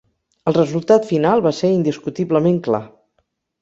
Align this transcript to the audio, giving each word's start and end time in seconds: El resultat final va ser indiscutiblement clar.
El 0.51 0.55
resultat 0.57 1.05
final 1.11 1.45
va 1.49 1.53
ser 1.61 1.71
indiscutiblement 1.77 2.63
clar. 2.71 2.85